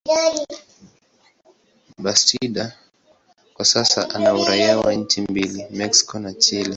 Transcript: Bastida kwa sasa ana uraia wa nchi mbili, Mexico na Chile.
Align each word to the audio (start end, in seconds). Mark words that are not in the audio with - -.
Bastida 1.97 2.77
kwa 3.53 3.65
sasa 3.65 4.09
ana 4.09 4.33
uraia 4.35 4.77
wa 4.79 4.93
nchi 4.93 5.21
mbili, 5.21 5.65
Mexico 5.71 6.19
na 6.19 6.33
Chile. 6.33 6.69